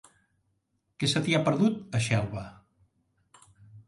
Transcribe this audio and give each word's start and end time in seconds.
Què 1.03 1.09
se 1.11 1.19
t'hi 1.27 1.35
ha 1.37 1.41
perdut, 1.49 1.77
a 1.99 2.01
Xelva? 2.05 2.47